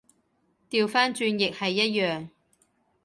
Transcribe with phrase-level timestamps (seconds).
[0.67, 2.29] 掉返轉亦係一樣